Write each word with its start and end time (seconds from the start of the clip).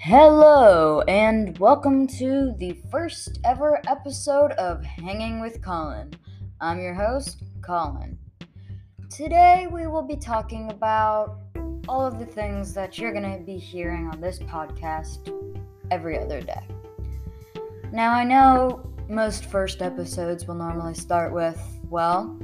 Hello, 0.00 1.00
and 1.08 1.58
welcome 1.58 2.06
to 2.06 2.54
the 2.58 2.80
first 2.88 3.40
ever 3.44 3.82
episode 3.88 4.52
of 4.52 4.84
Hanging 4.84 5.40
with 5.40 5.60
Colin. 5.60 6.12
I'm 6.60 6.80
your 6.80 6.94
host, 6.94 7.42
Colin. 7.62 8.16
Today 9.10 9.66
we 9.66 9.88
will 9.88 10.04
be 10.04 10.14
talking 10.14 10.70
about 10.70 11.40
all 11.88 12.06
of 12.06 12.20
the 12.20 12.26
things 12.26 12.72
that 12.74 12.96
you're 12.96 13.12
going 13.12 13.38
to 13.38 13.44
be 13.44 13.58
hearing 13.58 14.06
on 14.06 14.20
this 14.20 14.38
podcast 14.38 15.34
every 15.90 16.16
other 16.16 16.42
day. 16.42 16.62
Now, 17.90 18.12
I 18.12 18.22
know 18.22 18.88
most 19.08 19.46
first 19.46 19.82
episodes 19.82 20.46
will 20.46 20.54
normally 20.54 20.94
start 20.94 21.32
with, 21.32 21.60
well, 21.90 22.38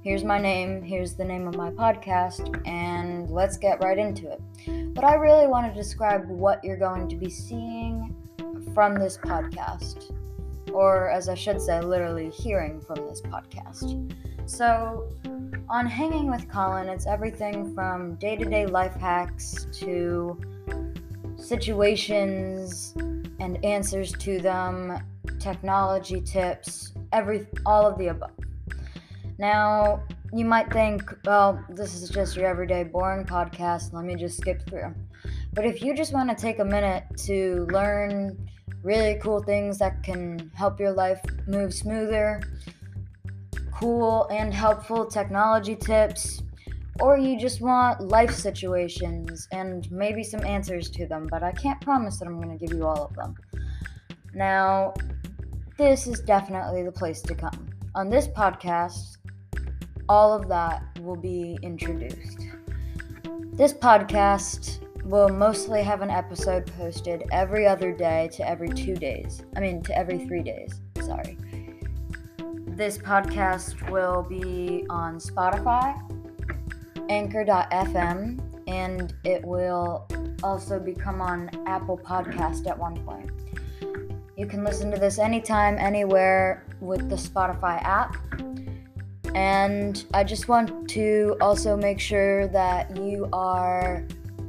here's 0.00 0.22
my 0.22 0.40
name, 0.40 0.80
here's 0.80 1.14
the 1.14 1.24
name 1.24 1.48
of 1.48 1.56
my 1.56 1.70
podcast, 1.70 2.64
and 2.68 3.28
let's 3.28 3.56
get 3.56 3.82
right 3.82 3.98
into 3.98 4.30
it. 4.30 4.40
But 4.94 5.04
I 5.04 5.14
really 5.14 5.46
want 5.46 5.72
to 5.72 5.80
describe 5.80 6.26
what 6.28 6.62
you're 6.64 6.76
going 6.76 7.08
to 7.08 7.16
be 7.16 7.30
seeing 7.30 8.14
from 8.74 8.94
this 8.94 9.16
podcast, 9.16 10.12
or 10.72 11.10
as 11.10 11.28
I 11.28 11.34
should 11.34 11.60
say, 11.60 11.80
literally 11.80 12.30
hearing 12.30 12.80
from 12.80 13.06
this 13.08 13.20
podcast. 13.20 14.12
So, 14.46 15.08
on 15.68 15.86
Hanging 15.86 16.30
with 16.30 16.48
Colin, 16.50 16.88
it's 16.88 17.06
everything 17.06 17.74
from 17.74 18.16
day 18.16 18.36
to 18.36 18.44
day 18.44 18.66
life 18.66 18.94
hacks 18.94 19.66
to 19.74 20.38
situations 21.36 22.94
and 23.38 23.64
answers 23.64 24.12
to 24.12 24.40
them, 24.40 24.98
technology 25.38 26.20
tips, 26.20 26.92
every 27.12 27.46
all 27.64 27.86
of 27.86 27.96
the 27.96 28.08
above. 28.08 28.32
Now, 29.38 30.02
you 30.32 30.44
might 30.44 30.72
think, 30.72 31.02
well, 31.24 31.64
this 31.70 31.94
is 31.94 32.08
just 32.08 32.36
your 32.36 32.46
everyday 32.46 32.84
boring 32.84 33.26
podcast. 33.26 33.92
Let 33.92 34.04
me 34.04 34.14
just 34.14 34.38
skip 34.38 34.62
through. 34.68 34.94
But 35.52 35.66
if 35.66 35.82
you 35.82 35.94
just 35.94 36.12
want 36.12 36.30
to 36.30 36.36
take 36.36 36.60
a 36.60 36.64
minute 36.64 37.04
to 37.24 37.66
learn 37.70 38.48
really 38.82 39.18
cool 39.20 39.42
things 39.42 39.78
that 39.78 40.02
can 40.02 40.50
help 40.54 40.78
your 40.78 40.92
life 40.92 41.20
move 41.46 41.74
smoother, 41.74 42.40
cool 43.74 44.28
and 44.30 44.54
helpful 44.54 45.06
technology 45.06 45.74
tips, 45.74 46.42
or 47.00 47.16
you 47.18 47.38
just 47.38 47.60
want 47.60 48.00
life 48.08 48.32
situations 48.32 49.48
and 49.52 49.90
maybe 49.90 50.22
some 50.22 50.44
answers 50.44 50.90
to 50.90 51.06
them, 51.06 51.26
but 51.30 51.42
I 51.42 51.52
can't 51.52 51.80
promise 51.80 52.18
that 52.18 52.26
I'm 52.26 52.40
going 52.40 52.56
to 52.56 52.64
give 52.64 52.76
you 52.76 52.86
all 52.86 53.06
of 53.06 53.14
them. 53.14 53.34
Now, 54.34 54.94
this 55.76 56.06
is 56.06 56.20
definitely 56.20 56.82
the 56.82 56.92
place 56.92 57.22
to 57.22 57.34
come. 57.34 57.68
On 57.94 58.10
this 58.10 58.28
podcast, 58.28 59.16
all 60.10 60.32
of 60.32 60.48
that 60.48 60.82
will 61.02 61.14
be 61.14 61.56
introduced. 61.62 62.48
This 63.52 63.72
podcast 63.72 64.80
will 65.04 65.28
mostly 65.28 65.84
have 65.84 66.02
an 66.02 66.10
episode 66.10 66.66
posted 66.76 67.22
every 67.30 67.64
other 67.64 67.92
day 67.92 68.28
to 68.32 68.46
every 68.46 68.70
two 68.70 68.96
days. 68.96 69.44
I 69.54 69.60
mean, 69.60 69.84
to 69.84 69.96
every 69.96 70.18
three 70.26 70.42
days. 70.42 70.80
Sorry. 71.00 71.38
This 72.66 72.98
podcast 72.98 73.88
will 73.88 74.26
be 74.28 74.84
on 74.90 75.18
Spotify, 75.18 75.94
Anchor.fm, 77.08 78.40
and 78.66 79.14
it 79.22 79.44
will 79.44 80.08
also 80.42 80.80
become 80.80 81.20
on 81.20 81.50
Apple 81.66 81.98
Podcast 81.98 82.68
at 82.68 82.76
one 82.76 82.96
point. 83.04 83.30
You 84.36 84.46
can 84.46 84.64
listen 84.64 84.90
to 84.90 84.98
this 84.98 85.20
anytime, 85.20 85.78
anywhere 85.78 86.66
with 86.80 87.08
the 87.08 87.16
Spotify 87.16 87.80
app. 87.84 88.16
And 89.34 90.04
I 90.12 90.24
just 90.24 90.48
want 90.48 90.88
to 90.90 91.36
also 91.40 91.76
make 91.76 92.00
sure 92.00 92.48
that 92.48 92.96
you 92.96 93.28
are 93.32 94.06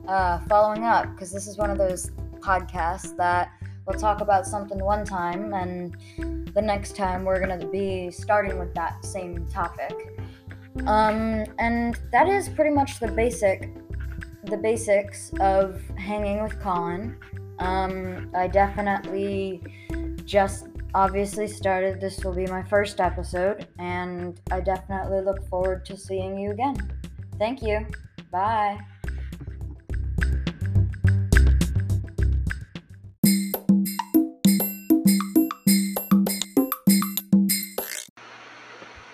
uh, 0.08 0.40
following 0.50 0.84
up 0.84 1.12
because 1.12 1.31
this 1.31 1.47
is 1.47 1.58
one 1.58 1.69
of 1.69 1.78
those 1.78 2.12
podcasts 2.40 3.16
that 3.18 3.52
we'll 3.86 4.00
talk 4.00 4.22
about 4.22 4.46
something 4.46 4.80
one 4.80 5.06
time 5.06 5.53
and 5.53 5.96
the 6.53 6.62
next 6.62 6.96
time 6.96 7.24
we're 7.24 7.44
going 7.44 7.59
to 7.59 7.68
be 7.68 8.12
starting 8.12 8.58
with 8.58 8.74
that 8.74 9.06
same 9.06 9.46
topic. 9.47 9.94
Um, 10.86 11.46
and 11.59 12.00
that 12.12 12.28
is 12.28 12.50
pretty 12.50 12.72
much 12.72 13.00
the 13.00 13.08
basic 13.08 13.70
the 14.46 14.58
basics 14.58 15.31
of 15.40 15.81
hanging 15.97 16.41
with 16.41 16.59
Colin. 16.59 17.16
Um, 17.59 18.31
I 18.34 18.47
definitely 18.47 19.62
just 20.25 20.71
obviously 20.94 21.47
started. 21.47 22.00
This 22.00 22.24
will 22.24 22.34
be 22.34 22.46
my 22.47 22.63
first 22.63 23.00
episode, 23.00 23.68
and 23.79 24.40
I 24.52 24.62
definitely 24.62 25.22
look 25.22 25.47
forward 25.50 25.85
to 25.85 25.97
seeing 25.97 26.38
you 26.38 26.52
again. 26.52 26.78
Thank 27.38 27.62
you. 27.62 27.85
Bye. 28.31 28.79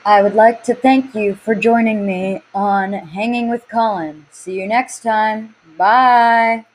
I 0.05 0.21
would 0.21 0.35
like 0.35 0.63
to 0.63 0.73
thank 0.73 1.13
you 1.13 1.35
for 1.35 1.53
joining 1.53 2.05
me 2.05 2.41
on 2.55 2.93
Hanging 2.93 3.49
with 3.49 3.67
Colin. 3.67 4.25
See 4.31 4.53
you 4.53 4.65
next 4.65 5.03
time. 5.03 5.53
Bye. 5.77 6.66